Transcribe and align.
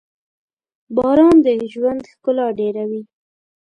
•باران 0.95 1.35
د 1.45 1.47
ژوند 1.71 2.01
ښکلا 2.11 2.47
ډېروي. 2.59 3.01